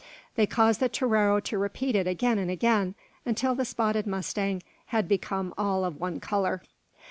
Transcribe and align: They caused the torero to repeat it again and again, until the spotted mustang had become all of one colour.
They 0.35 0.47
caused 0.47 0.79
the 0.79 0.89
torero 0.89 1.39
to 1.41 1.59
repeat 1.59 1.95
it 1.95 2.07
again 2.07 2.39
and 2.39 2.49
again, 2.49 2.95
until 3.23 3.53
the 3.53 3.65
spotted 3.65 4.07
mustang 4.07 4.63
had 4.87 5.07
become 5.07 5.53
all 5.59 5.85
of 5.85 5.99
one 5.99 6.19
colour. 6.19 6.63